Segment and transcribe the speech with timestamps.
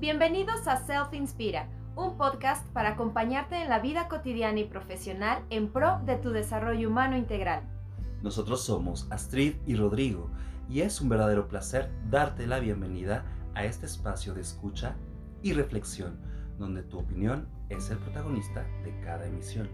[0.00, 5.70] Bienvenidos a Self Inspira, un podcast para acompañarte en la vida cotidiana y profesional en
[5.70, 7.64] pro de tu desarrollo humano integral.
[8.22, 10.30] Nosotros somos Astrid y Rodrigo
[10.70, 14.96] y es un verdadero placer darte la bienvenida a este espacio de escucha
[15.42, 16.18] y reflexión,
[16.58, 19.68] donde tu opinión es el protagonista de cada emisión.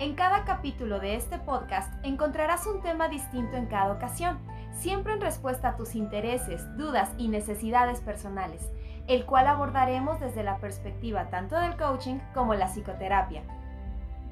[0.00, 4.40] En cada capítulo de este podcast encontrarás un tema distinto en cada ocasión,
[4.72, 8.68] siempre en respuesta a tus intereses, dudas y necesidades personales
[9.08, 13.42] el cual abordaremos desde la perspectiva tanto del coaching como la psicoterapia.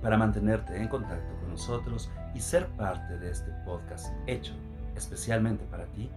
[0.02, 4.54] Para mantenerte en contacto con nosotros y ser parte de este podcast hecho
[4.96, 6.10] especialmente para ti,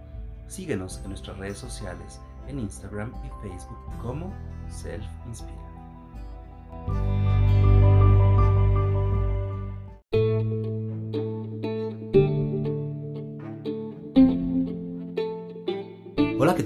[0.46, 4.32] síguenos en nuestras redes sociales en Instagram y Facebook como
[4.68, 7.13] Self Inspira.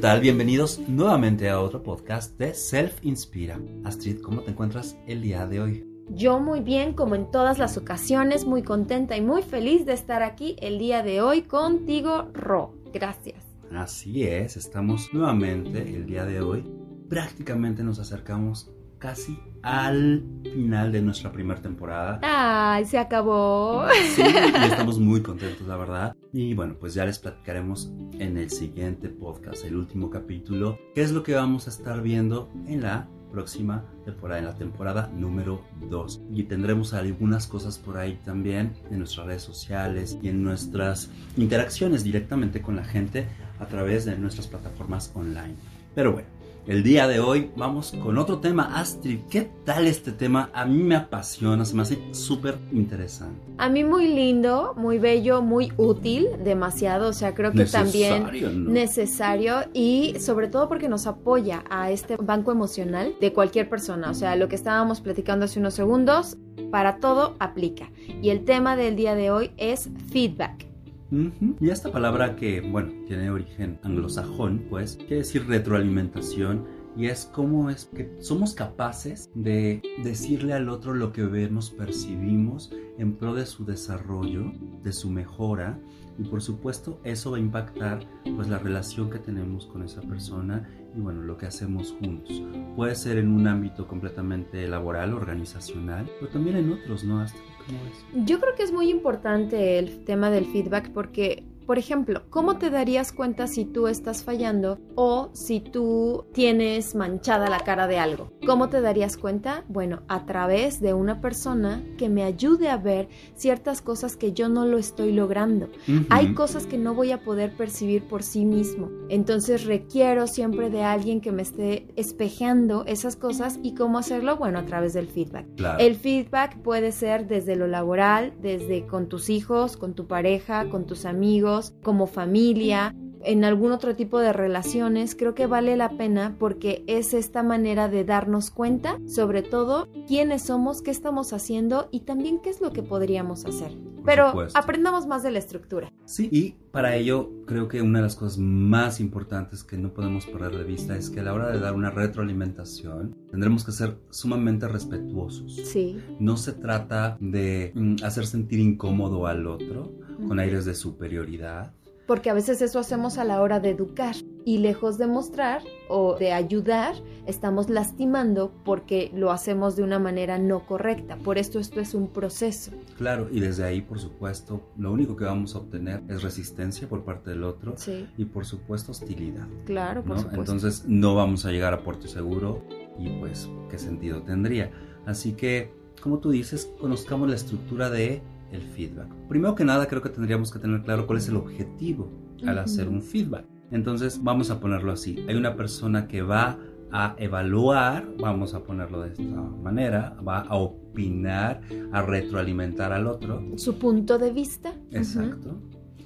[0.09, 0.21] Tal?
[0.23, 3.61] Bienvenidos nuevamente a otro podcast de Self Inspira.
[3.85, 5.87] Astrid, ¿cómo te encuentras el día de hoy?
[6.09, 10.23] Yo muy bien, como en todas las ocasiones, muy contenta y muy feliz de estar
[10.23, 12.73] aquí el día de hoy contigo, Ro.
[12.91, 13.45] Gracias.
[13.71, 16.65] Así es, estamos nuevamente el día de hoy.
[17.11, 22.19] Prácticamente nos acercamos casi al final de nuestra primera temporada.
[22.23, 23.85] ¡Ay, se acabó!
[24.15, 26.17] Sí, y estamos muy contentos, la verdad.
[26.33, 31.11] Y bueno, pues ya les platicaremos en el siguiente podcast, el último capítulo, qué es
[31.11, 36.23] lo que vamos a estar viendo en la próxima temporada, en la temporada número 2.
[36.33, 42.05] Y tendremos algunas cosas por ahí también en nuestras redes sociales y en nuestras interacciones
[42.05, 43.27] directamente con la gente
[43.59, 45.57] a través de nuestras plataformas online.
[45.95, 46.29] Pero bueno,
[46.69, 48.79] el día de hoy vamos con otro tema.
[48.79, 50.51] Astrid, ¿qué tal este tema?
[50.53, 53.41] A mí me apasiona, se me hace súper interesante.
[53.57, 57.09] A mí muy lindo, muy bello, muy útil, demasiado.
[57.09, 62.53] O sea, creo que también necesario y sobre todo porque nos apoya a este banco
[62.53, 64.11] emocional de cualquier persona.
[64.11, 66.37] O sea, lo que estábamos platicando hace unos segundos,
[66.71, 67.91] para todo aplica.
[68.21, 70.68] Y el tema del día de hoy es feedback.
[71.11, 77.71] Y esta palabra que, bueno, tiene origen anglosajón, pues, quiere decir retroalimentación y es como
[77.71, 83.47] es que somos capaces de decirle al otro lo que vemos, percibimos en pro de
[83.47, 84.53] su desarrollo,
[84.83, 85.81] de su mejora
[86.19, 88.05] y por supuesto eso va a impactar
[88.35, 90.69] pues la relación que tenemos con esa persona
[90.99, 92.43] y bueno, lo que hacemos juntos.
[92.75, 97.21] Puede ser en un ámbito completamente laboral, organizacional, pero también en otros, ¿no?
[97.21, 98.27] Hasta, ¿cómo es?
[98.27, 102.71] Yo creo que es muy importante el tema del feedback porque por ejemplo, ¿cómo te
[102.71, 108.33] darías cuenta si tú estás fallando o si tú tienes manchada la cara de algo?
[108.47, 109.67] ¿Cómo te darías cuenta?
[109.69, 114.49] Bueno, a través de una persona que me ayude a ver ciertas cosas que yo
[114.49, 115.69] no lo estoy logrando.
[116.09, 118.89] Hay cosas que no voy a poder percibir por sí mismo.
[119.11, 124.59] Entonces requiero siempre de alguien que me esté espejeando esas cosas y cómo hacerlo, bueno,
[124.59, 125.45] a través del feedback.
[125.79, 130.87] El feedback puede ser desde lo laboral, desde con tus hijos, con tu pareja, con
[130.87, 136.37] tus amigos como familia, en algún otro tipo de relaciones, creo que vale la pena
[136.39, 142.01] porque es esta manera de darnos cuenta, sobre todo, quiénes somos, qué estamos haciendo y
[142.01, 143.77] también qué es lo que podríamos hacer.
[144.05, 145.93] Pero aprendamos más de la estructura.
[146.07, 150.25] Sí, y para ello creo que una de las cosas más importantes que no podemos
[150.25, 153.99] perder de vista es que a la hora de dar una retroalimentación tendremos que ser
[154.09, 155.57] sumamente respetuosos.
[155.57, 156.01] Sí.
[156.21, 159.93] No se trata de mm, hacer sentir incómodo al otro
[160.27, 161.73] con aires de superioridad.
[162.07, 164.15] Porque a veces eso hacemos a la hora de educar
[164.47, 165.61] y lejos de mostrar
[165.91, 166.95] o de ayudar,
[167.27, 171.19] estamos lastimando porque lo hacemos de una manera no correcta.
[171.19, 172.71] Por esto esto es un proceso.
[172.97, 177.05] Claro, y desde ahí, por supuesto, lo único que vamos a obtener es resistencia por
[177.05, 177.75] parte del otro
[178.17, 179.47] y por supuesto hostilidad.
[179.67, 180.41] Claro, por supuesto.
[180.41, 182.63] Entonces no vamos a llegar a puerto seguro
[182.99, 184.71] y pues qué sentido tendría.
[185.05, 188.23] Así que, como tú dices, conozcamos la estructura de
[188.53, 189.09] el feedback.
[189.29, 192.11] Primero que nada, creo que tendríamos que tener claro cuál es el objetivo
[192.47, 193.45] al hacer un feedback.
[193.71, 195.25] Entonces, vamos a ponerlo así.
[195.29, 196.59] Hay una persona que va
[196.91, 201.61] a evaluar, vamos a ponerlo de esta manera, va a opinar,
[201.93, 203.43] a retroalimentar al otro.
[203.57, 204.73] Su punto de vista.
[204.91, 205.61] Exacto.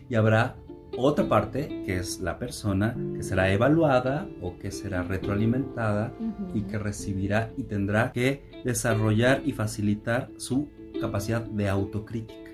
[0.08, 0.56] Y habrá
[0.96, 6.12] otra parte que es la persona que será evaluada o que será retroalimentada
[6.52, 10.68] y que recibirá y tendrá que desarrollar y facilitar su
[11.02, 12.50] capacidad de autocrítica.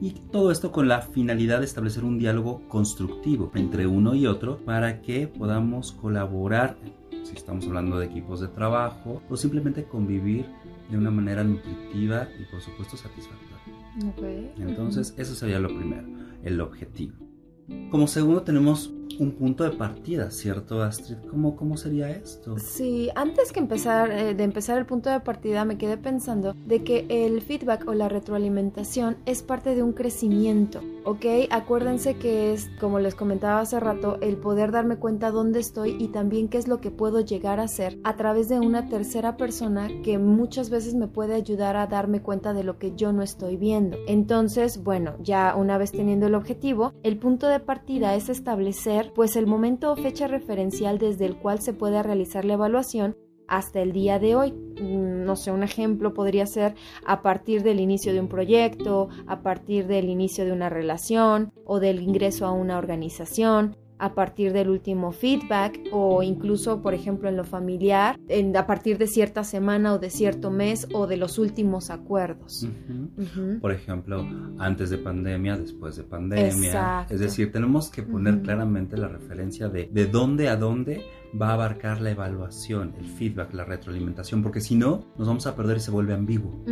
[0.00, 4.58] Y todo esto con la finalidad de establecer un diálogo constructivo entre uno y otro
[4.64, 6.76] para que podamos colaborar,
[7.22, 10.46] si estamos hablando de equipos de trabajo, o simplemente convivir
[10.90, 13.48] de una manera nutritiva y por supuesto satisfactoria.
[14.58, 16.08] Entonces, eso sería lo primero,
[16.42, 17.14] el objetivo.
[17.90, 21.16] Como segundo tenemos un punto de partida, ¿cierto, Astrid?
[21.30, 22.58] ¿Cómo, cómo sería esto?
[22.58, 26.84] Sí, antes que empezar, eh, de empezar el punto de partida, me quedé pensando de
[26.84, 31.24] que el feedback o la retroalimentación es parte de un crecimiento, ¿ok?
[31.50, 36.08] Acuérdense que es, como les comentaba hace rato, el poder darme cuenta dónde estoy y
[36.08, 39.88] también qué es lo que puedo llegar a hacer a través de una tercera persona
[40.02, 43.56] que muchas veces me puede ayudar a darme cuenta de lo que yo no estoy
[43.56, 43.96] viendo.
[44.06, 49.36] Entonces, bueno, ya una vez teniendo el objetivo, el punto de partida es establecer pues
[49.36, 53.16] el momento o fecha referencial desde el cual se puede realizar la evaluación
[53.46, 54.52] hasta el día de hoy.
[54.52, 56.74] Mm, no sé, un ejemplo podría ser
[57.06, 61.80] a partir del inicio de un proyecto, a partir del inicio de una relación o
[61.80, 67.36] del ingreso a una organización, a partir del último feedback o incluso, por ejemplo, en
[67.36, 71.38] lo familiar, en, a partir de cierta semana o de cierto mes o de los
[71.38, 72.68] últimos acuerdos.
[73.60, 74.26] Por ejemplo,
[74.58, 77.06] antes de pandemia, después de pandemia.
[77.08, 81.02] Es decir, tenemos que poner claramente la referencia de de dónde a dónde
[81.40, 85.54] va a abarcar la evaluación, el feedback, la retroalimentación, porque si no, nos vamos a
[85.54, 86.64] perder y se vuelve ambiguo.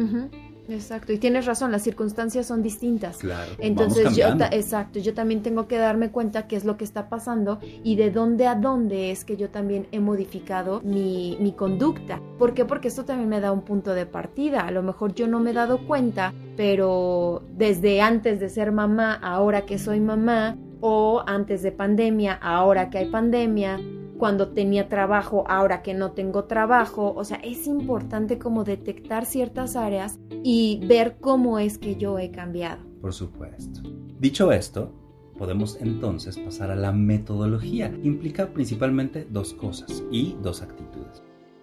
[0.69, 3.19] Exacto, y tienes razón, las circunstancias son distintas.
[3.19, 3.53] Claro.
[3.59, 7.59] Entonces yo, exacto, yo también tengo que darme cuenta qué es lo que está pasando
[7.63, 12.21] y de dónde a dónde es que yo también he modificado mi, mi conducta.
[12.39, 12.65] ¿Por qué?
[12.65, 14.61] Porque esto también me da un punto de partida.
[14.61, 19.15] A lo mejor yo no me he dado cuenta, pero desde antes de ser mamá,
[19.15, 23.81] ahora que soy mamá, o antes de pandemia, ahora que hay pandemia,
[24.19, 27.15] cuando tenía trabajo, ahora que no tengo trabajo.
[27.17, 32.31] O sea, es importante como detectar ciertas áreas y ver cómo es que yo he
[32.31, 32.83] cambiado.
[33.01, 33.81] Por supuesto.
[34.19, 34.93] Dicho esto,
[35.39, 41.23] podemos entonces pasar a la metodología, implica principalmente dos cosas y dos actitudes.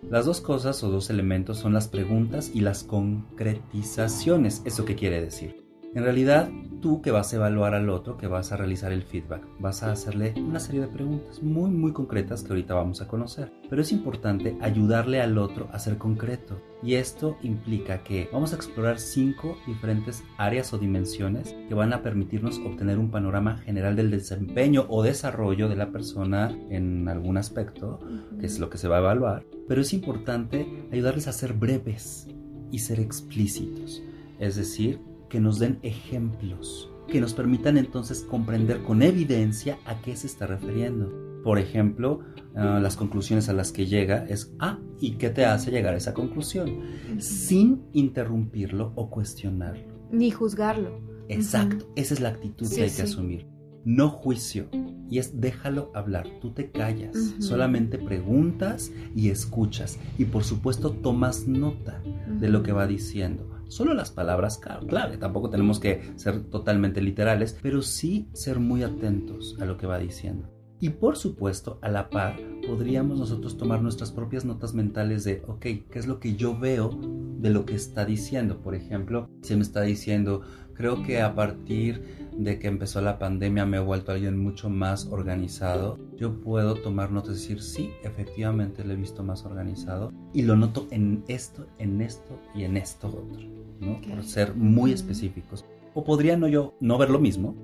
[0.09, 4.61] Las dos cosas o dos elementos son las preguntas y las concretizaciones.
[4.65, 5.62] ¿Eso qué quiere decir?
[5.95, 6.49] En realidad,
[6.81, 9.91] tú que vas a evaluar al otro, que vas a realizar el feedback, vas a
[9.91, 13.53] hacerle una serie de preguntas muy muy concretas que ahorita vamos a conocer.
[13.69, 16.59] Pero es importante ayudarle al otro a ser concreto.
[16.81, 22.01] Y esto implica que vamos a explorar cinco diferentes áreas o dimensiones que van a
[22.01, 27.99] permitirnos obtener un panorama general del desempeño o desarrollo de la persona en algún aspecto,
[28.39, 29.45] que es lo que se va a evaluar.
[29.67, 32.27] Pero es importante ayudarles a ser breves
[32.71, 34.01] y ser explícitos.
[34.39, 34.99] Es decir,
[35.33, 40.45] que nos den ejemplos, que nos permitan entonces comprender con evidencia a qué se está
[40.45, 41.12] refiriendo.
[41.44, 42.19] Por ejemplo,
[42.56, 45.97] ah, las conclusiones a las que llega es, ah, ¿y qué te hace llegar a
[45.97, 46.81] esa conclusión?
[47.18, 50.07] Sin interrumpirlo o cuestionarlo.
[50.12, 51.01] Ni juzgarlo.
[51.30, 53.47] Exacto, esa es la actitud que hay que asumir.
[53.86, 54.69] No juicio,
[55.09, 61.47] y es déjalo hablar, tú te callas, solamente preguntas y escuchas y por supuesto tomas
[61.47, 62.03] nota
[62.39, 65.18] de lo que va diciendo solo las palabras clave.
[65.18, 69.98] Tampoco tenemos que ser totalmente literales, pero sí ser muy atentos a lo que va
[70.00, 70.50] diciendo.
[70.80, 72.36] Y por supuesto, a la par,
[72.68, 77.00] podríamos nosotros tomar nuestras propias notas mentales de, ok, ¿qué es lo que yo veo
[77.39, 78.62] de lo que está diciendo?
[78.62, 80.42] Por ejemplo, si me está diciendo,
[80.74, 85.07] creo que a partir de que empezó la pandemia me he vuelto alguien mucho más
[85.07, 90.44] organizado, yo puedo tomar notas y decir, sí, efectivamente lo he visto más organizado y
[90.44, 93.47] lo noto en esto, en esto y en esto otro,
[93.80, 94.01] ¿no?
[94.01, 95.65] Por ser muy específicos.
[95.94, 97.56] O podría no yo no ver lo mismo,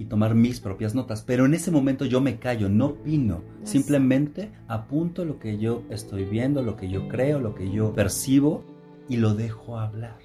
[0.00, 1.22] y tomar mis propias notas.
[1.22, 6.24] Pero en ese momento yo me callo, no opino, simplemente apunto lo que yo estoy
[6.24, 8.64] viendo, lo que yo creo, lo que yo percibo
[9.10, 10.16] y lo dejo hablar.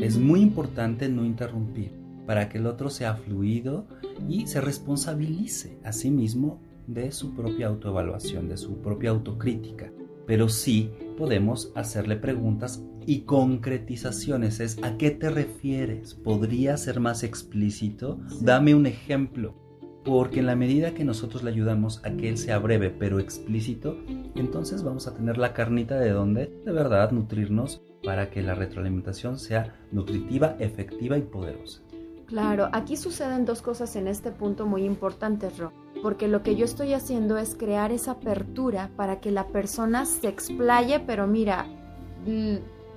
[0.00, 1.99] Es muy importante no interrumpir
[2.30, 3.88] para que el otro sea fluido
[4.28, 9.90] y se responsabilice a sí mismo de su propia autoevaluación, de su propia autocrítica.
[10.28, 14.60] Pero sí podemos hacerle preguntas y concretizaciones.
[14.60, 16.14] Es ¿a qué te refieres?
[16.14, 18.20] ¿Podría ser más explícito?
[18.40, 19.56] Dame un ejemplo.
[20.04, 23.98] Porque en la medida que nosotros le ayudamos a que él sea breve pero explícito,
[24.36, 29.36] entonces vamos a tener la carnita de donde de verdad nutrirnos para que la retroalimentación
[29.36, 31.82] sea nutritiva, efectiva y poderosa.
[32.30, 36.64] Claro, aquí suceden dos cosas en este punto muy importantes, Ro, porque lo que yo
[36.64, 41.66] estoy haciendo es crear esa apertura para que la persona se explaye, pero mira,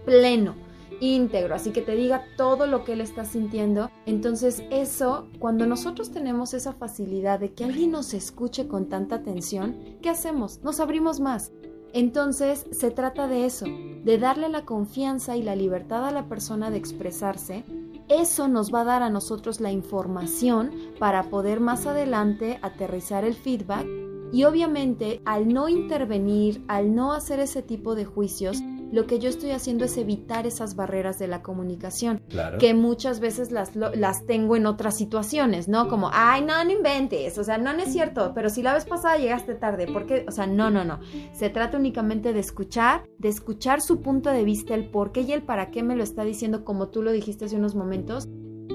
[0.06, 0.54] pleno,
[1.00, 3.90] íntegro, así que te diga todo lo que él está sintiendo.
[4.06, 9.98] Entonces eso, cuando nosotros tenemos esa facilidad de que alguien nos escuche con tanta atención,
[10.04, 10.60] ¿qué hacemos?
[10.62, 11.52] Nos abrimos más.
[11.92, 16.70] Entonces se trata de eso, de darle la confianza y la libertad a la persona
[16.70, 17.64] de expresarse.
[18.10, 23.34] Eso nos va a dar a nosotros la información para poder más adelante aterrizar el
[23.34, 23.88] feedback
[24.34, 28.58] y obviamente al no intervenir, al no hacer ese tipo de juicios,
[28.94, 32.60] lo que yo estoy haciendo es evitar esas barreras de la comunicación, Claro.
[32.60, 35.88] que muchas veces las, las tengo en otras situaciones, ¿no?
[35.88, 38.86] Como, ay, no, no inventes, o sea, no, no es cierto, pero si la vez
[38.86, 40.26] pasada llegaste tarde, ¿por qué?
[40.28, 41.00] O sea, no, no, no.
[41.34, 45.32] Se trata únicamente de escuchar, de escuchar su punto de vista, el por qué y
[45.32, 48.28] el para qué me lo está diciendo, como tú lo dijiste hace unos momentos.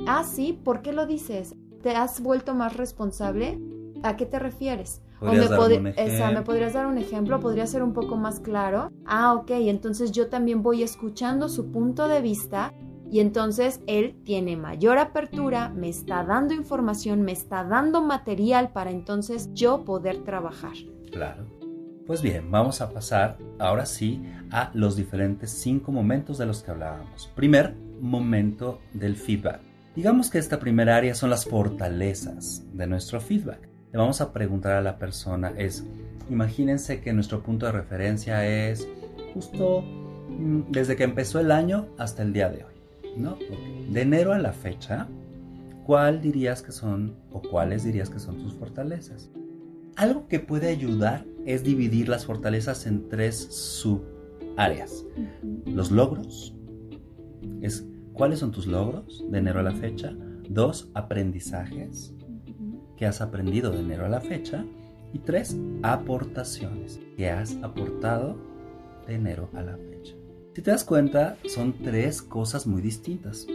[0.09, 1.55] Ah, sí, ¿por qué lo dices?
[1.83, 3.61] ¿Te has vuelto más responsable?
[4.03, 5.01] ¿A qué te refieres?
[5.21, 7.41] ¿Podrías darme podri- un esa, ¿Me podrías dar un ejemplo?
[7.41, 8.91] ¿Podría ser un poco más claro?
[9.05, 12.73] Ah, ok, entonces yo también voy escuchando su punto de vista
[13.11, 18.91] y entonces él tiene mayor apertura, me está dando información, me está dando material para
[18.91, 20.75] entonces yo poder trabajar.
[21.11, 21.47] Claro.
[22.07, 26.71] Pues bien, vamos a pasar ahora sí a los diferentes cinco momentos de los que
[26.71, 27.31] hablábamos.
[27.35, 29.61] Primer momento del feedback.
[29.95, 33.69] Digamos que esta primera área son las fortalezas de nuestro feedback.
[33.91, 35.87] Le vamos a preguntar a la persona es,
[36.29, 38.87] imagínense que nuestro punto de referencia es
[39.33, 42.75] justo mm, desde que empezó el año hasta el día de hoy,
[43.17, 43.39] ¿no?
[43.91, 45.09] De enero a la fecha,
[45.87, 49.31] ¿cuál dirías que son o cuáles dirías que son tus fortalezas?
[49.97, 55.07] Algo que puede ayudar es dividir las fortalezas en tres subáreas.
[55.65, 56.55] Los logros,
[57.63, 60.15] es cuáles son tus logros de enero a la fecha.
[60.51, 62.15] Dos, aprendizajes
[62.99, 64.65] que has aprendido de enero a la fecha.
[65.13, 68.37] Y tres, aportaciones que has aportado
[69.07, 70.15] de enero a la fecha.
[70.55, 73.47] Si te das cuenta, son tres cosas muy distintas.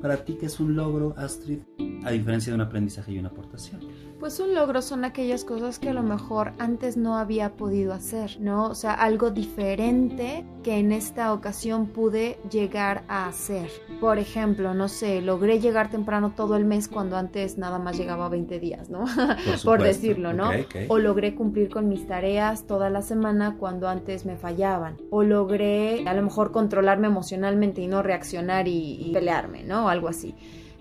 [0.00, 1.58] Para ti, ¿qué es un logro, Astrid?
[2.04, 3.80] A diferencia de un aprendizaje y una aportación.
[4.20, 8.38] Pues un logro son aquellas cosas que a lo mejor antes no había podido hacer,
[8.40, 8.68] ¿no?
[8.68, 13.68] O sea, algo diferente que en esta ocasión pude llegar a hacer.
[14.00, 18.28] Por ejemplo, no sé, logré llegar temprano todo el mes cuando antes nada más llegaba
[18.28, 19.04] 20 días, ¿no?
[19.64, 20.50] Por, decirlo, ¿no?
[20.88, 24.96] O logré cumplir con mis tareas toda la semana cuando antes me fallaban.
[25.10, 29.86] O logré a lo mejor controlarme emocionalmente y no reaccionar y, y pelearme, ¿no?
[29.86, 30.34] O algo así.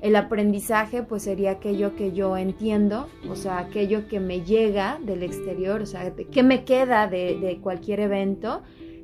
[0.04, 5.24] El aprendizaje pues sería aquello que yo entiendo, o sea, aquello que me llega del
[5.24, 8.64] exterior, o sea, que me queda de, de cualquier evento.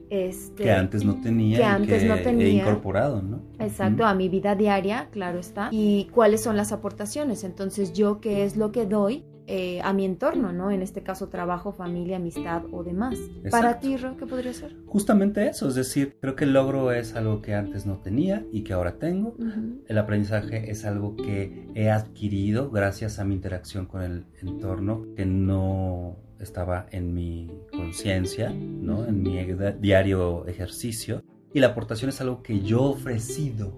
[0.10, 2.64] Este, que antes no tenía que antes que no he tenía.
[2.64, 3.40] incorporado, ¿no?
[3.60, 5.70] Exacto, a mi vida diaria, claro está.
[5.72, 7.46] Y cuáles son las aportaciones.
[7.46, 10.70] Entonces, yo qué es lo que doy eh, a mi entorno, ¿no?
[10.70, 13.18] En este caso, trabajo, familia, amistad o demás.
[13.50, 14.76] Para ti, Ro, ¿qué podría ser?
[14.86, 18.62] Justamente eso, es decir, creo que el logro es algo que antes no tenía y
[18.62, 19.36] que ahora tengo.
[19.88, 25.26] El aprendizaje es algo que he adquirido gracias a mi interacción con el entorno que
[25.26, 29.08] no estaba en mi conciencia, ¿no?
[29.08, 29.44] En mi
[29.80, 31.24] diario ejercicio.
[31.56, 33.76] Y la aportación es algo que yo he ofrecido,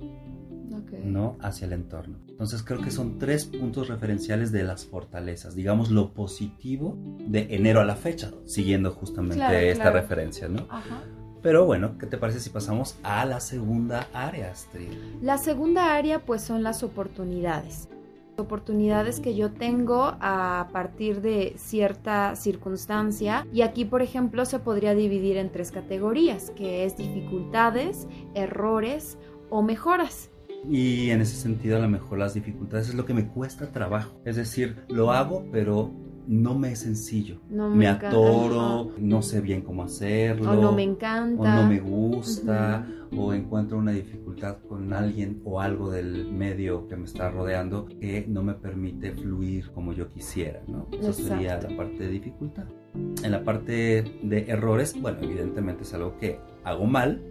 [1.03, 1.37] ¿no?
[1.41, 2.17] Hacia el entorno.
[2.27, 7.81] Entonces creo que son tres puntos referenciales de las fortalezas, digamos lo positivo de enero
[7.81, 10.01] a la fecha, siguiendo justamente Claro, esta claro.
[10.01, 10.65] referencia, ¿no?
[10.69, 11.03] Ajá.
[11.41, 14.89] Pero bueno, ¿qué te parece si pasamos a la segunda área, Astrid?
[15.23, 17.89] La segunda área, pues, son las oportunidades.
[18.37, 23.45] Oportunidades que yo tengo a partir de cierta circunstancia.
[23.51, 29.17] Y aquí, por ejemplo, se podría dividir en tres categorías, que es dificultades, errores
[29.49, 30.29] o mejoras.
[30.69, 34.21] Y en ese sentido, a lo mejor las dificultades es lo que me cuesta trabajo.
[34.25, 35.91] Es decir, lo hago, pero
[36.27, 37.41] no me es sencillo.
[37.49, 40.51] No Me enca- atoro, no sé bien cómo hacerlo.
[40.51, 41.41] O no me encanta.
[41.41, 42.85] O no me gusta,
[43.17, 48.25] o encuentro una dificultad con alguien o algo del medio que me está rodeando que
[48.29, 50.87] no me permite fluir como yo quisiera, ¿no?
[50.91, 52.65] Eso sería la parte de dificultad.
[53.23, 57.21] En la parte de errores, bueno, evidentemente es algo que hago mal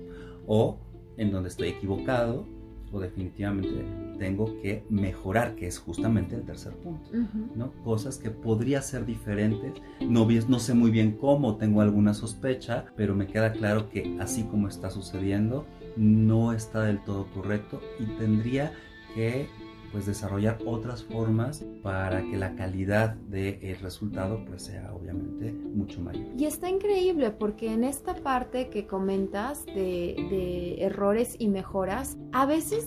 [0.47, 0.79] o
[1.17, 2.45] en donde estoy equivocado
[2.93, 3.85] o definitivamente
[4.19, 7.11] tengo que mejorar, que es justamente el tercer punto.
[7.55, 7.73] ¿no?
[7.85, 9.73] Cosas que podría ser diferentes.
[10.01, 14.45] No, no sé muy bien cómo, tengo alguna sospecha, pero me queda claro que así
[14.45, 15.67] como está sucediendo,
[15.97, 18.73] no está del todo correcto y tendría
[19.15, 19.49] que
[19.93, 26.27] pues desarrollar otras formas para que la calidad del resultado pues sea obviamente mucho mayor.
[26.37, 32.47] Y está increíble porque en esta parte que comentas de, de errores y mejoras, a
[32.47, 32.87] veces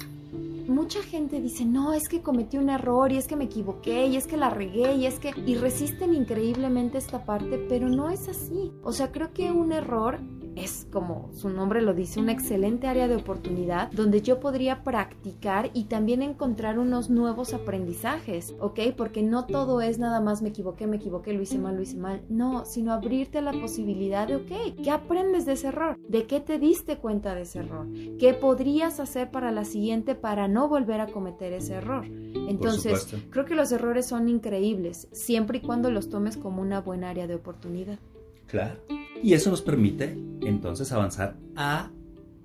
[0.68, 4.16] mucha gente dice, no, es que cometí un error y es que me equivoqué y
[4.16, 5.34] es que la regué y es que...
[5.46, 8.72] Y resisten increíblemente esta parte, pero no es así.
[8.84, 10.20] O sea, creo que un error
[10.56, 15.72] es como su nombre lo dice, una excelente área de oportunidad donde yo podría practicar
[15.74, 18.80] y también encontrar unos nuevos aprendizajes, ¿ok?
[18.96, 21.98] Porque no todo es nada más me equivoqué, me equivoqué, lo hice mal, lo hice
[21.98, 22.22] mal.
[22.30, 25.98] No, sino abrirte a la posibilidad de, ok, ¿qué aprendes de ese error?
[26.08, 27.88] ¿De qué te diste cuenta de ese error?
[28.20, 32.06] ¿Qué podrías hacer para la siguiente para no volver a cometer ese error?
[32.06, 37.10] Entonces, creo que los errores son increíbles, siempre y cuando los tomes como una buena
[37.10, 38.00] área de oportunidad.
[38.48, 38.80] Claro.
[39.24, 41.92] Y eso nos permite entonces avanzar a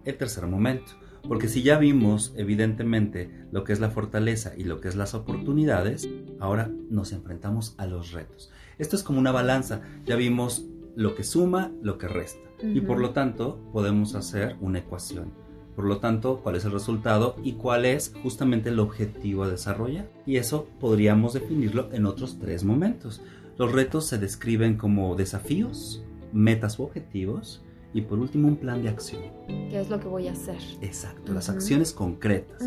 [0.05, 0.93] el tercer momento.
[1.27, 5.13] Porque si ya vimos evidentemente lo que es la fortaleza y lo que es las
[5.13, 6.09] oportunidades,
[6.39, 8.53] ahora nos enfrentamos a los retos.
[8.79, 9.83] Esto es como una balanza.
[10.07, 12.49] Ya vimos lo que suma, lo que resta.
[12.63, 15.33] Y por lo tanto podemos hacer una ecuación.
[15.75, 20.09] Por lo tanto, cuál es el resultado y cuál es justamente el objetivo a desarrollar.
[20.27, 23.21] Y eso podríamos definirlo en otros tres momentos.
[23.59, 27.63] Los retos se describen como desafíos, metas u objetivos
[27.95, 29.23] y por último un plan de acción.
[29.47, 30.59] ¿Qué es lo que voy a hacer?
[30.83, 32.63] Exacto, las acciones concretas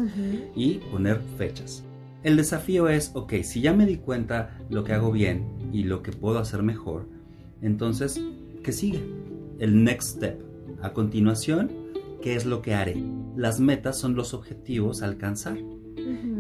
[0.56, 1.84] y poner fechas.
[2.24, 6.04] El desafío es, ok, si ya me di cuenta lo que hago bien y lo
[6.04, 7.08] que puedo hacer mejor,
[7.62, 8.22] entonces,
[8.64, 9.04] ¿qué sigue?
[9.60, 10.42] El next step.
[10.82, 11.72] A continuación,
[12.22, 13.04] qué es lo que haré.
[13.36, 15.58] Las metas son los objetivos a alcanzar.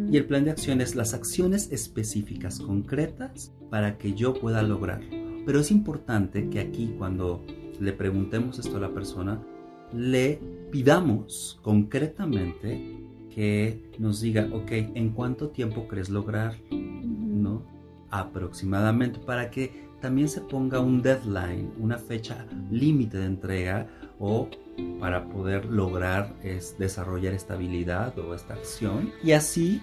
[0.09, 5.20] Y el plan de acción es las acciones específicas, concretas, para que yo pueda lograrlo.
[5.45, 7.43] Pero es importante que aquí cuando
[7.79, 9.41] le preguntemos esto a la persona,
[9.93, 10.39] le
[10.71, 12.97] pidamos concretamente
[13.33, 16.55] que nos diga, ok, ¿en cuánto tiempo crees lograr?
[16.71, 17.63] ¿No?
[18.09, 23.87] Aproximadamente, para que también se ponga un deadline, una fecha límite de entrega
[24.19, 24.49] o
[24.99, 29.81] para poder lograr es desarrollar esta habilidad o esta acción y así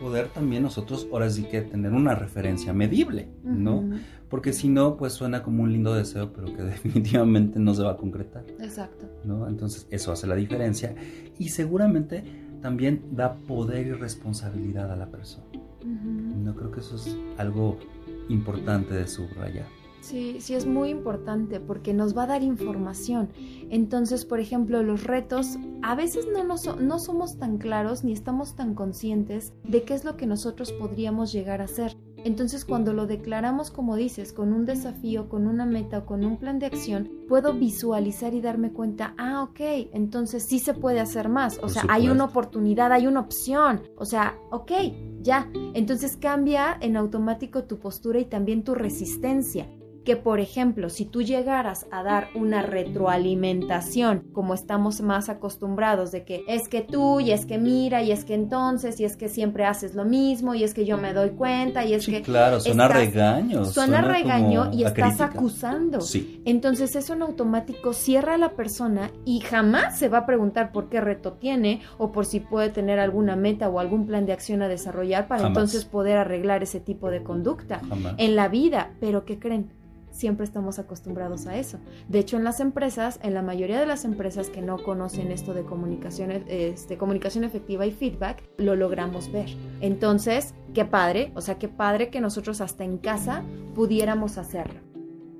[0.00, 3.84] poder también nosotros ahora sí que tener una referencia medible, ¿no?
[4.30, 7.92] Porque si no, pues suena como un lindo deseo, pero que definitivamente no se va
[7.92, 8.46] a concretar.
[8.60, 9.06] Exacto.
[9.24, 9.48] ¿no?
[9.48, 10.94] Entonces eso hace la diferencia
[11.38, 12.24] y seguramente
[12.62, 15.46] también da poder y responsabilidad a la persona.
[15.82, 17.78] No creo que eso es algo
[18.28, 19.66] importante de subrayar.
[20.00, 23.30] Sí, sí es muy importante porque nos va a dar información.
[23.70, 28.74] Entonces, por ejemplo, los retos a veces no, no somos tan claros ni estamos tan
[28.74, 31.96] conscientes de qué es lo que nosotros podríamos llegar a hacer.
[32.24, 36.36] Entonces, cuando lo declaramos, como dices, con un desafío, con una meta o con un
[36.36, 39.60] plan de acción, puedo visualizar y darme cuenta, ah, ok,
[39.92, 41.58] entonces sí se puede hacer más.
[41.62, 43.82] O sea, hay una oportunidad, hay una opción.
[43.96, 44.72] O sea, ok,
[45.20, 45.50] ya.
[45.74, 49.68] Entonces cambia en automático tu postura y también tu resistencia
[50.04, 56.24] que, por ejemplo, si tú llegaras a dar una retroalimentación, como estamos más acostumbrados, de
[56.24, 59.28] que es que tú, y es que mira, y es que entonces, y es que
[59.28, 62.22] siempre haces lo mismo, y es que yo me doy cuenta, y es sí, que...
[62.22, 63.64] Claro, suena regaño.
[63.64, 66.00] Suena, regaño y estás acusando.
[66.00, 66.42] Sí.
[66.44, 70.88] Entonces eso en automático cierra a la persona y jamás se va a preguntar por
[70.88, 74.62] qué reto tiene o por si puede tener alguna meta o algún plan de acción
[74.62, 77.80] a desarrollar para entonces poder arreglar ese tipo de conducta
[78.16, 78.92] en la vida.
[79.00, 79.70] Pero ¿qué creen?
[80.10, 81.78] Siempre estamos acostumbrados a eso.
[82.08, 85.54] De hecho, en las empresas, en la mayoría de las empresas que no conocen esto
[85.54, 89.50] de comunicación, este, comunicación efectiva y feedback, lo logramos ver.
[89.80, 93.44] Entonces, qué padre, o sea, qué padre que nosotros hasta en casa
[93.74, 94.80] pudiéramos hacerlo.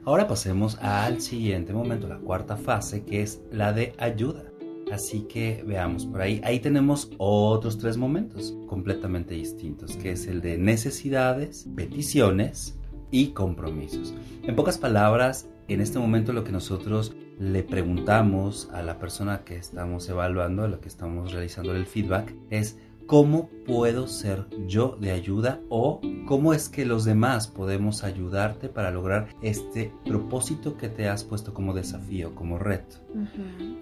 [0.04, 4.44] Ahora pasemos al siguiente momento, la cuarta fase, que es la de ayuda.
[4.90, 6.40] Así que veamos por ahí.
[6.42, 12.80] Ahí tenemos otros tres momentos completamente distintos, que es el de necesidades, peticiones
[13.11, 14.14] y compromisos.
[14.42, 19.57] En pocas palabras, en este momento lo que nosotros le preguntamos a la persona que
[19.57, 25.11] estamos evaluando, a la que estamos realizando el feedback, es cómo puedo ser yo de
[25.11, 31.09] ayuda o cómo es que los demás podemos ayudarte para lograr este propósito que te
[31.09, 32.99] has puesto como desafío, como reto.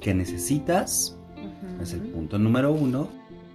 [0.00, 1.18] ¿Qué necesitas?
[1.80, 3.08] Es el punto número uno.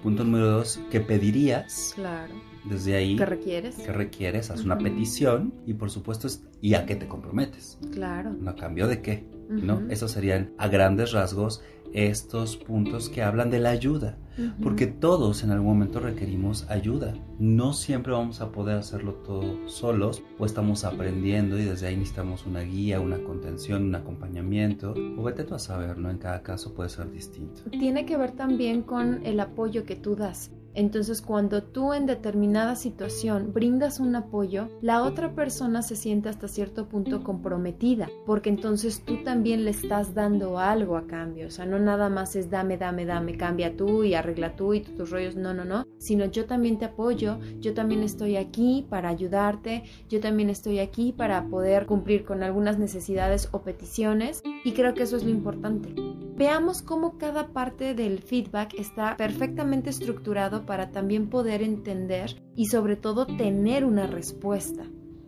[0.03, 1.93] Punto número dos, ¿qué pedirías?
[1.95, 3.75] Claro desde ahí, ¿qué requieres?
[3.75, 4.49] ¿Qué requieres?
[4.49, 6.27] Haz una petición y por supuesto,
[6.61, 7.77] ¿y a qué te comprometes?
[7.91, 8.35] Claro.
[8.45, 9.27] ¿A cambio de qué?
[9.49, 9.81] ¿No?
[9.89, 11.61] Esos serían a grandes rasgos
[11.93, 14.17] estos puntos que hablan de la ayuda,
[14.63, 17.13] porque todos en algún momento requerimos ayuda.
[17.37, 22.45] No siempre vamos a poder hacerlo todo solos o estamos aprendiendo y desde ahí necesitamos
[22.47, 24.95] una guía, una contención, un acompañamiento.
[25.17, 26.09] O vete tú a saber, ¿no?
[26.09, 27.61] En cada caso puede ser distinto.
[27.69, 30.51] Tiene que ver también con el apoyo que tú das.
[30.73, 36.47] Entonces cuando tú en determinada situación brindas un apoyo, la otra persona se siente hasta
[36.47, 41.65] cierto punto comprometida, porque entonces tú también le estás dando algo a cambio, o sea,
[41.65, 45.35] no nada más es dame, dame, dame, cambia tú y arregla tú y tus rollos,
[45.35, 50.19] no, no, no, sino yo también te apoyo, yo también estoy aquí para ayudarte, yo
[50.19, 54.41] también estoy aquí para poder cumplir con algunas necesidades o peticiones.
[54.63, 55.93] Y creo que eso es lo importante.
[56.35, 62.95] Veamos cómo cada parte del feedback está perfectamente estructurado para también poder entender y sobre
[62.95, 64.83] todo tener una respuesta.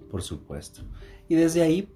[0.09, 0.81] Por supuesto.
[1.29, 1.89] Y desde ahí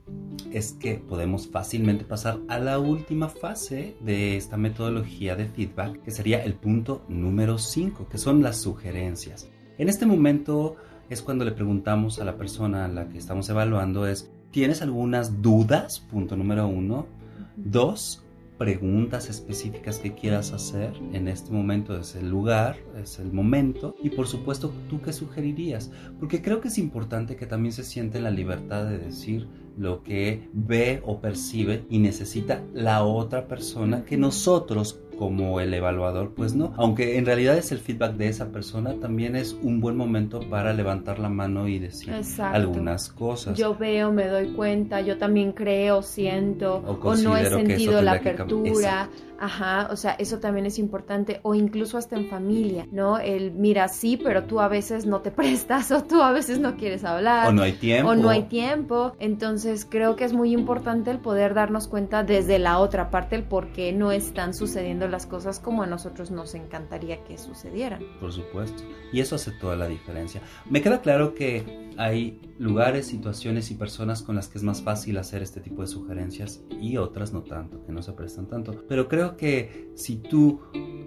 [0.51, 6.11] es que podemos fácilmente pasar a la última fase de esta metodología de feedback, que
[6.11, 9.49] sería el punto número 5, que son las sugerencias.
[9.79, 10.75] En este momento
[11.09, 15.41] es cuando le preguntamos a la persona a la que estamos evaluando es, ¿tienes algunas
[15.41, 15.99] dudas?
[15.99, 17.07] Punto número uno.
[17.55, 18.23] Dos,
[18.59, 20.91] preguntas específicas que quieras hacer.
[21.13, 23.95] En este momento es el lugar, es el momento.
[24.03, 25.91] Y por supuesto, ¿tú qué sugerirías?
[26.19, 30.49] Porque creo que es importante que también se siente la libertad de decir lo que
[30.51, 36.73] ve o percibe y necesita la otra persona que nosotros como el evaluador, pues no.
[36.77, 40.71] Aunque en realidad es el feedback de esa persona, también es un buen momento para
[40.71, 43.57] levantar la mano y decir algunas cosas.
[43.57, 49.09] Yo veo, me doy cuenta, yo también creo, siento, o, no he sentido la apertura.
[49.39, 53.19] Ajá, o sea, eso también es importante, o incluso hasta en familia, ¿no?
[53.19, 56.75] El mira, sí, pero tú a veces no te prestas, o tú a veces no
[56.75, 57.47] quieres hablar.
[57.47, 58.11] O no hay tiempo.
[58.11, 59.15] O no hay tiempo.
[59.19, 63.43] Entonces creo que es muy importante el poder darnos cuenta desde la otra parte el
[63.43, 68.03] por qué no están sucediendo las cosas como a nosotros nos encantaría que sucedieran.
[68.19, 68.83] Por supuesto.
[69.11, 70.41] Y eso hace toda la diferencia.
[70.69, 75.17] Me queda claro que hay lugares, situaciones y personas con las que es más fácil
[75.17, 78.85] hacer este tipo de sugerencias y otras no tanto, que no se prestan tanto.
[78.87, 80.61] Pero creo que si tú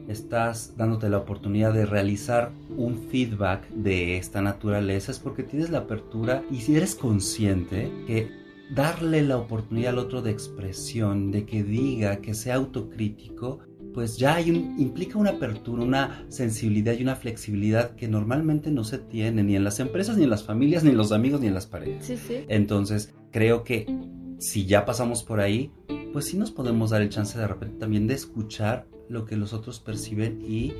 [0.08, 5.78] estás dándote la oportunidad de realizar un feedback de esta naturaleza es porque tienes la
[5.78, 8.30] apertura y si eres consciente que
[8.74, 13.60] darle la oportunidad al otro de expresión, de que diga, que sea autocrítico,
[13.92, 18.84] pues ya hay un, implica una apertura, una sensibilidad y una flexibilidad que normalmente no
[18.84, 21.48] se tiene ni en las empresas, ni en las familias, ni en los amigos, ni
[21.48, 22.06] en las parejas.
[22.06, 22.44] Sí, sí.
[22.48, 23.86] Entonces, creo que
[24.38, 25.70] si ya pasamos por ahí,
[26.12, 29.52] pues sí nos podemos dar el chance de repente también de escuchar lo que los
[29.52, 30.72] otros perciben y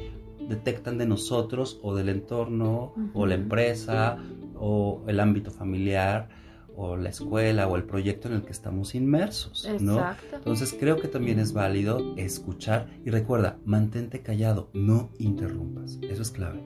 [0.49, 4.19] detectan de nosotros o del entorno o la empresa
[4.57, 6.29] o el ámbito familiar
[6.75, 10.03] o la escuela o el proyecto en el que estamos inmersos, ¿no?
[10.33, 16.31] Entonces creo que también es válido escuchar y recuerda, mantente callado, no interrumpas, eso es
[16.31, 16.63] clave.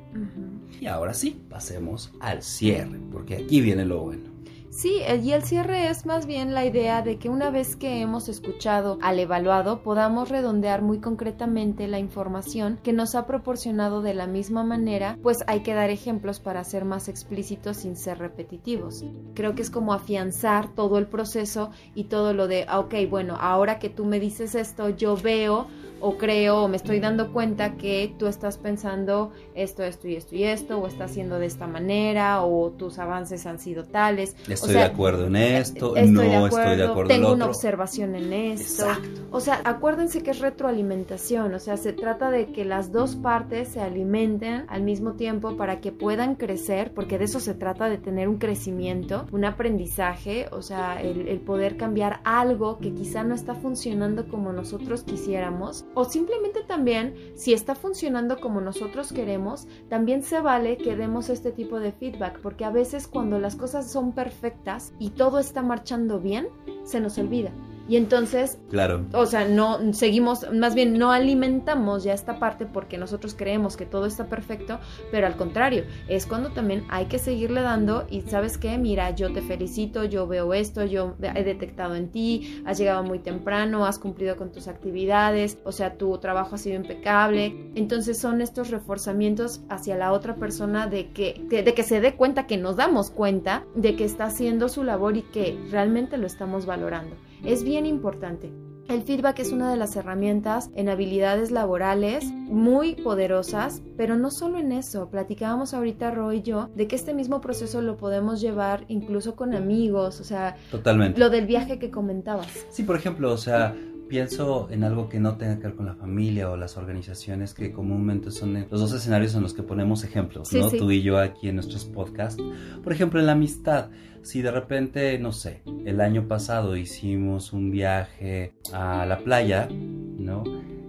[0.81, 4.36] Y ahora sí, pasemos al cierre, porque aquí viene lo bueno.
[4.77, 8.29] Sí, y el cierre es más bien la idea de que una vez que hemos
[8.29, 14.27] escuchado al evaluado podamos redondear muy concretamente la información que nos ha proporcionado de la
[14.27, 19.03] misma manera, pues hay que dar ejemplos para ser más explícitos sin ser repetitivos.
[19.33, 23.39] Creo que es como afianzar todo el proceso y todo lo de, ah, ok, bueno,
[23.41, 25.69] ahora que tú me dices esto, yo veo
[26.01, 30.35] o creo o me estoy dando cuenta que tú estás pensando esto, esto y esto
[30.35, 34.37] y esto, o estás haciendo de esta manera, o tus avances han sido tales.
[34.49, 38.87] Estoy de acuerdo en esto, no estoy de acuerdo Tengo en una observación en esto.
[39.31, 43.69] O sea, acuérdense que es retroalimentación, o sea, se trata de que las dos partes
[43.69, 47.99] se alimenten al mismo tiempo para que puedan crecer, porque de eso se trata, de
[47.99, 53.35] tener un crecimiento, un aprendizaje, o sea, el, el poder cambiar algo que quizá no
[53.35, 60.23] está funcionando como nosotros quisiéramos o simplemente también, si está funcionando como nosotros queremos, también
[60.23, 64.13] se vale que demos este tipo de feedback, porque a veces cuando las cosas son
[64.13, 66.49] perfectas y todo está marchando bien,
[66.85, 67.51] se nos olvida.
[67.89, 69.05] Y entonces, claro.
[69.13, 73.87] o sea, no seguimos, más bien no alimentamos ya esta parte porque nosotros creemos que
[73.87, 78.59] todo está perfecto, pero al contrario, es cuando también hay que seguirle dando y sabes
[78.59, 83.03] qué, mira, yo te felicito, yo veo esto, yo he detectado en ti, has llegado
[83.05, 87.71] muy temprano, has cumplido con tus actividades, o sea, tu trabajo ha sido impecable.
[87.75, 92.47] Entonces son estos reforzamientos hacia la otra persona de que, de que se dé cuenta,
[92.47, 96.67] que nos damos cuenta de que está haciendo su labor y que realmente lo estamos
[96.67, 97.17] valorando.
[97.45, 98.53] Es bien importante.
[98.89, 104.59] El feedback es una de las herramientas en habilidades laborales muy poderosas, pero no solo
[104.59, 105.11] en eso.
[105.11, 109.55] Platicábamos ahorita Roy y yo de que este mismo proceso lo podemos llevar incluso con
[109.55, 111.19] amigos, o sea, totalmente.
[111.19, 112.47] Lo del viaje que comentabas.
[112.71, 113.75] Sí, por ejemplo, o sea,
[114.09, 117.73] pienso en algo que no tenga que ver con la familia o las organizaciones que
[117.73, 120.71] comúnmente son los dos escenarios en los que ponemos ejemplos, ¿no?
[120.71, 122.43] Tú y yo aquí en nuestros podcasts.
[122.83, 123.91] Por ejemplo, en la amistad
[124.27, 130.43] si de repente, no sé, el año pasado hicimos un viaje a la playa, ¿no?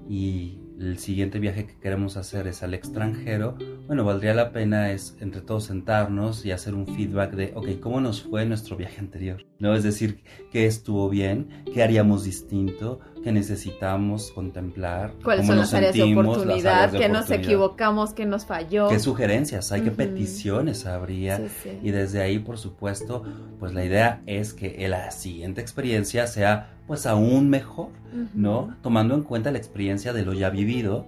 [0.10, 5.18] Y el siguiente viaje que queremos hacer es al extranjero, bueno, valdría la pena es
[5.20, 9.46] entre todos sentarnos y hacer un feedback de, ok, ¿cómo nos fue nuestro viaje anterior?
[9.60, 9.74] ¿No?
[9.74, 11.64] Es decir, ¿qué estuvo bien?
[11.74, 13.00] ¿Qué haríamos distinto?
[13.28, 15.12] ¿Qué necesitamos contemplar?
[15.22, 16.90] ¿Cuáles son las áreas, de oportunidad?
[16.92, 18.14] ¿Qué nos equivocamos?
[18.14, 18.88] ¿Qué nos falló?
[18.88, 19.82] ¿Qué sugerencias hay?
[19.82, 21.42] ¿Qué peticiones habría?
[21.84, 23.24] Y desde ahí, por supuesto,
[23.60, 27.90] pues la idea es que la siguiente experiencia sea pues aún mejor,
[28.34, 28.74] ¿no?
[28.82, 31.06] Tomando en cuenta la experiencia de lo ya vivido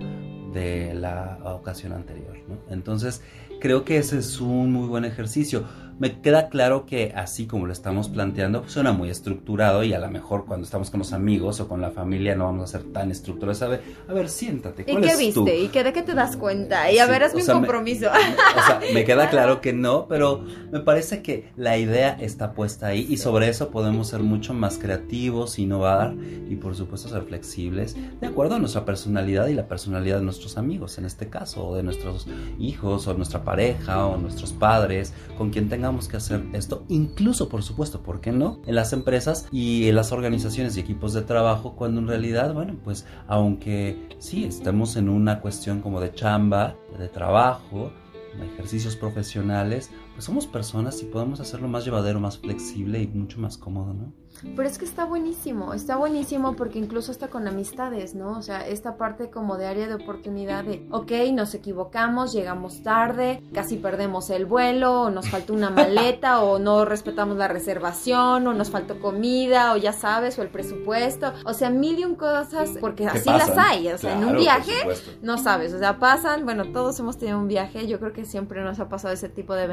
[0.53, 2.58] de la ocasión anterior, ¿no?
[2.69, 3.21] Entonces,
[3.62, 5.63] creo que ese es un muy buen ejercicio.
[5.99, 9.99] Me queda claro que así como lo estamos planteando, pues suena muy estructurado y a
[9.99, 12.91] lo mejor cuando estamos con los amigos o con la familia no vamos a ser
[12.91, 13.62] tan estructurados.
[13.62, 14.83] A ver, a ver siéntate.
[14.83, 15.59] ¿Y qué viste?
[15.59, 16.89] ¿Y qué de qué te das cuenta?
[16.91, 18.07] Y a ver, es mi compromiso.
[18.07, 22.88] o sea, me queda claro que no, pero me parece que la idea está puesta
[22.88, 26.13] ahí y sobre eso podemos ser mucho más creativos, innovar
[26.49, 30.57] y por supuesto ser flexibles de acuerdo a nuestra personalidad y la personalidad de nuestros
[30.57, 35.49] amigos en este caso, o de nuestros hijos o nuestra pareja o nuestros padres, con
[35.49, 38.60] quien tengamos que hacer esto, incluso por supuesto, ¿por qué no?
[38.65, 42.75] En las empresas y en las organizaciones y equipos de trabajo, cuando en realidad, bueno,
[42.84, 47.91] pues aunque sí estemos en una cuestión como de chamba, de trabajo,
[48.54, 53.58] ejercicios profesionales, pues somos personas y podemos hacerlo más llevadero, más flexible y mucho más
[53.58, 54.12] cómodo, ¿no?
[54.55, 58.38] Pero es que está buenísimo, está buenísimo porque incluso está con amistades, ¿no?
[58.38, 63.41] O sea, esta parte como de área de oportunidad de, ok, nos equivocamos, llegamos tarde,
[63.53, 68.53] casi perdemos el vuelo, o nos faltó una maleta, o no respetamos la reservación, o
[68.53, 72.71] nos faltó comida, o ya sabes, o el presupuesto, o sea, mil y un cosas,
[72.79, 74.73] porque así las hay, o sea, en un viaje,
[75.21, 78.62] no sabes, o sea, pasan, bueno, todos hemos tenido un viaje, yo creo que siempre
[78.63, 79.67] nos ha pasado ese tipo de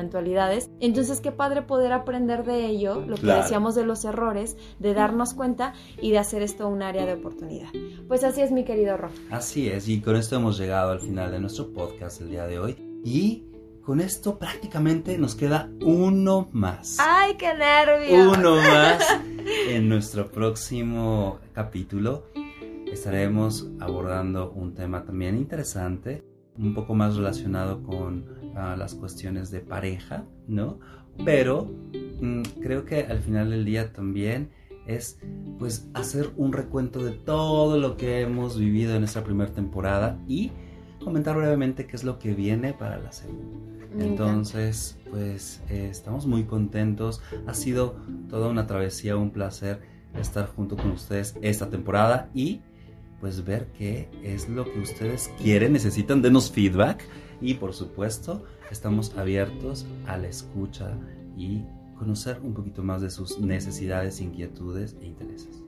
[0.81, 5.35] entonces qué padre poder aprender de ello, lo que decíamos de los errores, de darnos
[5.35, 7.69] cuenta y de hacer esto un área de oportunidad.
[8.09, 9.11] Pues así es, mi querido Ro.
[9.31, 12.59] Así es, y con esto hemos llegado al final de nuestro podcast el día de
[12.59, 12.77] hoy.
[13.05, 13.45] Y
[13.87, 16.99] con esto prácticamente nos queda uno más.
[16.99, 18.33] ¡Ay, qué nervio!
[18.33, 19.07] Uno más
[19.69, 22.25] en nuestro próximo capítulo.
[22.93, 26.25] Estaremos abordando un tema también interesante,
[26.59, 30.79] un poco más relacionado con las cuestiones de pareja, ¿no?
[31.25, 31.71] Pero
[32.21, 34.51] Mm, creo que al final del día también
[34.87, 35.19] es
[35.59, 40.53] pues hacer un recuento de todo lo que hemos vivido en esta primera temporada y
[41.03, 43.57] comentar brevemente qué es lo que viene para la segunda.
[43.99, 47.23] Entonces, pues eh, estamos muy contentos.
[47.47, 47.97] Ha sido
[48.29, 49.81] toda una travesía, un placer
[50.19, 52.61] estar junto con ustedes esta temporada y
[53.21, 57.03] pues ver qué es lo que ustedes quieren, necesitan, denos feedback
[57.41, 60.93] y por supuesto estamos abiertos a la escucha
[61.37, 61.63] y
[61.99, 65.63] conocer un poquito más de sus necesidades, inquietudes e intereses.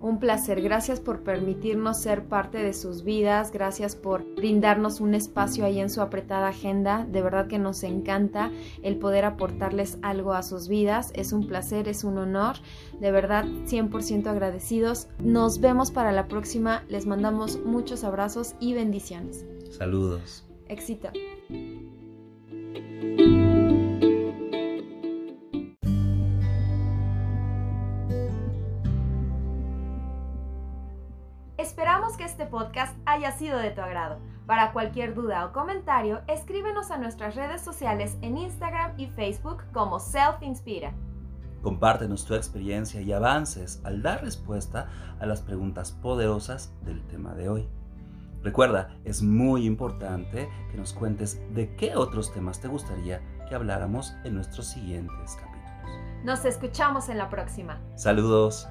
[0.00, 5.66] Un placer, gracias por permitirnos ser parte de sus vidas, gracias por brindarnos un espacio
[5.66, 8.50] ahí en su apretada agenda, de verdad que nos encanta
[8.82, 12.56] el poder aportarles algo a sus vidas, es un placer, es un honor,
[12.98, 19.44] de verdad 100% agradecidos, nos vemos para la próxima, les mandamos muchos abrazos y bendiciones.
[19.70, 20.49] Saludos.
[20.70, 21.10] Éxito.
[31.58, 34.18] Esperamos que este podcast haya sido de tu agrado.
[34.46, 40.00] Para cualquier duda o comentario, escríbenos a nuestras redes sociales en Instagram y Facebook como
[40.00, 40.92] Self Inspira.
[41.62, 44.88] Compártenos tu experiencia y avances al dar respuesta
[45.20, 47.68] a las preguntas poderosas del tema de hoy.
[48.42, 54.14] Recuerda, es muy importante que nos cuentes de qué otros temas te gustaría que habláramos
[54.24, 55.60] en nuestros siguientes capítulos.
[56.24, 57.80] Nos escuchamos en la próxima.
[57.96, 58.66] Saludos.